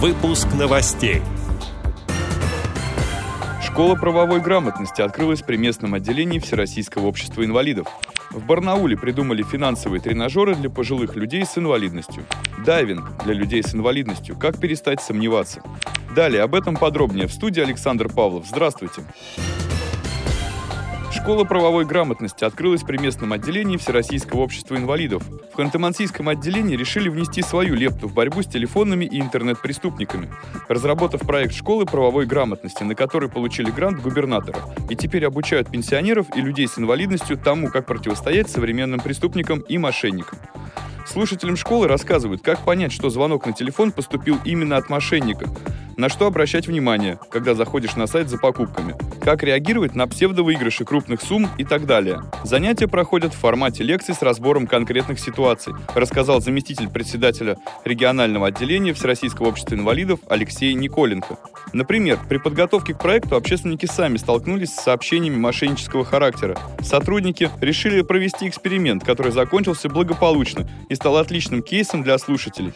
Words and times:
Выпуск 0.00 0.46
новостей. 0.56 1.22
Школа 3.60 3.96
правовой 3.96 4.40
грамотности 4.40 5.02
открылась 5.02 5.42
при 5.42 5.56
местном 5.56 5.94
отделении 5.94 6.38
Всероссийского 6.38 7.08
общества 7.08 7.44
инвалидов. 7.44 7.88
В 8.30 8.46
Барнауле 8.46 8.96
придумали 8.96 9.42
финансовые 9.42 10.00
тренажеры 10.00 10.54
для 10.54 10.70
пожилых 10.70 11.16
людей 11.16 11.44
с 11.44 11.58
инвалидностью. 11.58 12.22
Дайвинг 12.64 13.24
для 13.24 13.34
людей 13.34 13.60
с 13.60 13.74
инвалидностью. 13.74 14.38
Как 14.38 14.60
перестать 14.60 15.00
сомневаться. 15.00 15.62
Далее 16.14 16.42
об 16.42 16.54
этом 16.54 16.76
подробнее 16.76 17.26
в 17.26 17.32
студии 17.32 17.60
Александр 17.60 18.08
Павлов. 18.08 18.46
Здравствуйте. 18.46 19.02
Школа 21.20 21.42
правовой 21.42 21.84
грамотности 21.84 22.44
открылась 22.44 22.84
при 22.84 22.96
местном 22.96 23.32
отделении 23.32 23.76
Всероссийского 23.76 24.40
общества 24.40 24.76
инвалидов. 24.76 25.24
В 25.52 25.58
Ханты-Мансийском 25.58 26.30
отделении 26.30 26.76
решили 26.76 27.08
внести 27.08 27.42
свою 27.42 27.74
лепту 27.74 28.06
в 28.06 28.14
борьбу 28.14 28.42
с 28.42 28.46
телефонными 28.46 29.04
и 29.04 29.20
интернет-преступниками, 29.20 30.30
разработав 30.68 31.20
проект 31.22 31.54
школы 31.54 31.86
правовой 31.86 32.24
грамотности, 32.24 32.84
на 32.84 32.94
который 32.94 33.28
получили 33.28 33.70
грант 33.70 34.00
губернатора, 34.00 34.60
и 34.88 34.94
теперь 34.94 35.26
обучают 35.26 35.68
пенсионеров 35.68 36.26
и 36.36 36.40
людей 36.40 36.68
с 36.68 36.78
инвалидностью 36.78 37.36
тому, 37.36 37.68
как 37.68 37.86
противостоять 37.86 38.48
современным 38.48 39.00
преступникам 39.00 39.58
и 39.60 39.76
мошенникам. 39.76 40.38
Слушателям 41.04 41.56
школы 41.56 41.88
рассказывают, 41.88 42.42
как 42.42 42.60
понять, 42.60 42.92
что 42.92 43.10
звонок 43.10 43.44
на 43.44 43.52
телефон 43.52 43.90
поступил 43.90 44.38
именно 44.44 44.76
от 44.76 44.88
мошенника, 44.88 45.48
на 45.98 46.08
что 46.08 46.26
обращать 46.26 46.68
внимание, 46.68 47.18
когда 47.28 47.54
заходишь 47.54 47.96
на 47.96 48.06
сайт 48.06 48.28
за 48.28 48.38
покупками, 48.38 48.94
как 49.20 49.42
реагировать 49.42 49.96
на 49.96 50.06
псевдовыигрыши 50.06 50.84
крупных 50.84 51.20
сумм 51.20 51.50
и 51.58 51.64
так 51.64 51.86
далее. 51.86 52.22
Занятия 52.44 52.86
проходят 52.86 53.34
в 53.34 53.38
формате 53.38 53.82
лекций 53.82 54.14
с 54.14 54.22
разбором 54.22 54.68
конкретных 54.68 55.18
ситуаций, 55.18 55.74
рассказал 55.94 56.40
заместитель 56.40 56.88
председателя 56.88 57.58
регионального 57.84 58.46
отделения 58.46 58.94
Всероссийского 58.94 59.48
общества 59.48 59.74
инвалидов 59.74 60.20
Алексей 60.28 60.72
Николенко. 60.74 61.36
Например, 61.72 62.18
при 62.28 62.38
подготовке 62.38 62.94
к 62.94 62.98
проекту 63.00 63.34
общественники 63.34 63.86
сами 63.86 64.18
столкнулись 64.18 64.72
с 64.72 64.84
сообщениями 64.84 65.36
мошеннического 65.36 66.04
характера. 66.04 66.56
Сотрудники 66.80 67.50
решили 67.60 68.02
провести 68.02 68.48
эксперимент, 68.48 69.04
который 69.04 69.32
закончился 69.32 69.88
благополучно 69.88 70.68
и 70.88 70.94
стал 70.94 71.16
отличным 71.16 71.60
кейсом 71.60 72.04
для 72.04 72.16
слушателей. 72.18 72.72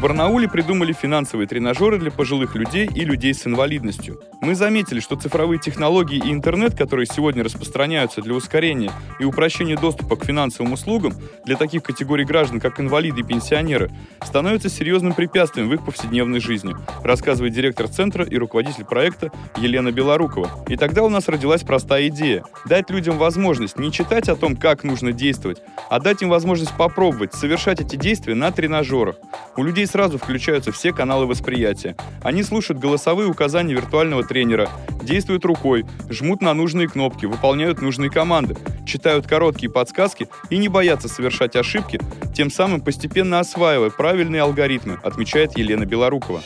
В 0.00 0.02
Барнауле 0.02 0.48
придумали 0.48 0.94
финансовые 0.94 1.46
тренажеры 1.46 1.98
для 1.98 2.10
пожилых 2.10 2.54
людей 2.54 2.86
и 2.86 3.04
людей 3.04 3.34
с 3.34 3.46
инвалидностью. 3.46 4.18
Мы 4.40 4.54
заметили, 4.54 4.98
что 4.98 5.14
цифровые 5.14 5.58
технологии 5.58 6.16
и 6.16 6.32
интернет, 6.32 6.74
которые 6.74 7.04
сегодня 7.04 7.44
распространяются 7.44 8.22
для 8.22 8.32
ускорения 8.32 8.90
и 9.18 9.24
упрощения 9.24 9.76
доступа 9.76 10.16
к 10.16 10.24
финансовым 10.24 10.72
услугам 10.72 11.12
для 11.44 11.54
таких 11.56 11.82
категорий 11.82 12.24
граждан, 12.24 12.60
как 12.60 12.80
инвалиды 12.80 13.20
и 13.20 13.24
пенсионеры, 13.24 13.90
становятся 14.24 14.70
серьезным 14.70 15.12
препятствием 15.12 15.68
в 15.68 15.74
их 15.74 15.84
повседневной 15.84 16.40
жизни, 16.40 16.74
рассказывает 17.04 17.52
директор 17.52 17.86
центра 17.86 18.24
и 18.24 18.38
руководитель 18.38 18.86
проекта 18.86 19.30
Елена 19.58 19.92
Белорукова. 19.92 20.64
И 20.68 20.78
тогда 20.78 21.02
у 21.02 21.10
нас 21.10 21.28
родилась 21.28 21.60
простая 21.60 22.08
идея– 22.08 22.44
дать 22.64 22.88
людям 22.88 23.18
возможность 23.18 23.78
не 23.78 23.92
читать 23.92 24.30
о 24.30 24.36
том, 24.36 24.56
как 24.56 24.82
нужно 24.82 25.12
действовать, 25.12 25.60
а 25.90 26.00
дать 26.00 26.22
им 26.22 26.30
возможность 26.30 26.74
попробовать 26.74 27.34
совершать 27.34 27.82
эти 27.82 27.96
действия 27.96 28.34
на 28.34 28.50
тренажерах. 28.50 29.16
У 29.58 29.62
людей 29.62 29.89
сразу 29.90 30.18
включаются 30.18 30.72
все 30.72 30.92
каналы 30.92 31.26
восприятия. 31.26 31.96
Они 32.22 32.42
слушают 32.42 32.80
голосовые 32.80 33.28
указания 33.28 33.74
виртуального 33.74 34.24
тренера, 34.24 34.70
действуют 35.02 35.44
рукой, 35.44 35.84
жмут 36.08 36.40
на 36.40 36.54
нужные 36.54 36.88
кнопки, 36.88 37.26
выполняют 37.26 37.82
нужные 37.82 38.10
команды, 38.10 38.56
читают 38.86 39.26
короткие 39.26 39.70
подсказки 39.70 40.28
и 40.48 40.56
не 40.56 40.68
боятся 40.68 41.08
совершать 41.08 41.56
ошибки, 41.56 42.00
тем 42.34 42.50
самым 42.50 42.80
постепенно 42.80 43.40
осваивая 43.40 43.90
правильные 43.90 44.42
алгоритмы, 44.42 44.98
отмечает 45.02 45.58
Елена 45.58 45.84
Белорукова. 45.84 46.40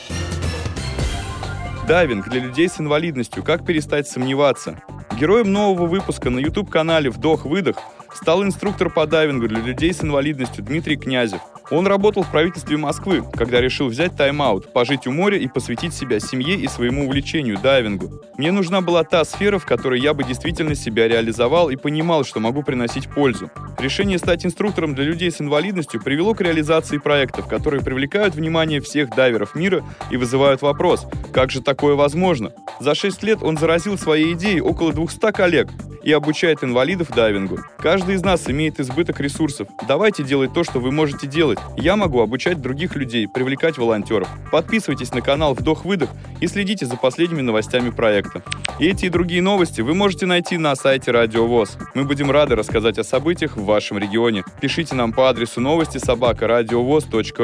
Дайвинг 1.87 2.27
для 2.29 2.41
людей 2.41 2.67
с 2.67 2.79
инвалидностью. 2.79 3.43
Как 3.43 3.63
перестать 3.63 4.07
сомневаться? 4.07 4.81
Героем 5.19 5.53
нового 5.53 5.85
выпуска 5.85 6.31
на 6.31 6.39
YouTube-канале 6.39 7.11
«Вдох-выдох» 7.11 7.77
стал 8.15 8.43
инструктор 8.43 8.89
по 8.89 9.05
дайвингу 9.05 9.47
для 9.47 9.59
людей 9.59 9.93
с 9.93 10.03
инвалидностью 10.03 10.63
Дмитрий 10.63 10.97
Князев. 10.97 11.41
Он 11.71 11.87
работал 11.87 12.21
в 12.21 12.31
правительстве 12.31 12.77
Москвы, 12.77 13.23
когда 13.33 13.59
решил 13.59 13.87
взять 13.87 14.15
тайм-аут, 14.15 14.71
пожить 14.71 15.07
у 15.07 15.11
моря 15.11 15.37
и 15.37 15.47
посвятить 15.47 15.95
себя 15.95 16.19
семье 16.19 16.55
и 16.55 16.67
своему 16.67 17.05
увлечению– 17.05 17.57
дайвингу. 17.63 18.21
Мне 18.37 18.51
нужна 18.51 18.81
была 18.81 19.03
та 19.03 19.25
сфера, 19.25 19.57
в 19.57 19.65
которой 19.65 19.99
я 19.99 20.13
бы 20.13 20.23
действительно 20.23 20.75
себя 20.75 21.07
реализовал 21.07 21.71
и 21.71 21.75
понимал, 21.75 22.23
что 22.23 22.39
могу 22.39 22.61
приносить 22.61 23.09
пользу. 23.09 23.49
Решение 23.79 24.19
стать 24.19 24.45
инструктором 24.45 24.93
для 24.93 25.05
людей 25.05 25.31
с 25.31 25.41
инвалидностью 25.41 26.01
привело 26.01 26.35
к 26.35 26.41
реализации 26.41 26.99
проектов, 26.99 27.47
которые 27.47 27.83
привлекают 27.83 28.35
внимание 28.35 28.79
всех 28.79 29.09
дайверов 29.09 29.55
мира 29.55 29.83
и 30.11 30.17
вызывают 30.17 30.61
вопрос– 30.61 31.07
как 31.35 31.51
же 31.51 31.61
такое 31.61 31.95
возможно? 31.95 32.53
За 32.79 32.95
6 32.95 33.21
лет 33.23 33.43
он 33.43 33.57
заразил 33.57 33.97
своей 33.97 34.31
идеей 34.35 34.61
около 34.61 34.93
200 34.93 35.33
коллег 35.33 35.67
и 36.05 36.11
обучает 36.11 36.63
инвалидов 36.63 37.09
дайвингу. 37.13 37.57
Каждый 37.77 38.15
из 38.15 38.23
нас 38.23 38.49
имеет 38.49 38.79
избыток 38.79 39.19
ресурсов. 39.19 39.67
Давайте 39.87 40.23
делать 40.23 40.53
то, 40.53 40.63
что 40.63 40.79
вы 40.79 40.91
можете 40.91 41.27
делать. 41.27 41.59
Я 41.75 41.95
могу 41.95 42.21
обучать 42.21 42.61
других 42.61 42.95
людей, 42.95 43.27
привлекать 43.27 43.77
волонтеров. 43.77 44.29
Подписывайтесь 44.51 45.13
на 45.13 45.21
канал 45.21 45.55
«Вдох-выдох» 45.55 46.09
и 46.39 46.47
следите 46.47 46.85
за 46.85 46.95
последними 46.95 47.41
новостями 47.41 47.89
проекта. 47.89 48.43
Эти 48.79 49.05
и 49.05 49.09
другие 49.09 49.41
новости 49.41 49.81
вы 49.81 49.95
можете 49.95 50.27
найти 50.27 50.57
на 50.57 50.75
сайте 50.75 51.11
Радио 51.11 51.47
ВОЗ. 51.47 51.77
Мы 51.95 52.05
будем 52.05 52.29
рады 52.29 52.55
рассказать 52.55 52.99
о 52.99 53.03
событиях 53.03 53.57
в 53.57 53.65
вашем 53.65 53.97
регионе. 53.97 54.43
Пишите 54.61 54.93
нам 54.93 55.11
по 55.11 55.29
адресу 55.29 55.59
новости 55.59 55.97
собака 55.97 56.47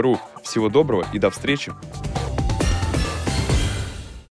ру. 0.01 0.19
Всего 0.43 0.69
доброго 0.69 1.05
и 1.13 1.19
до 1.19 1.31
встречи! 1.31 1.71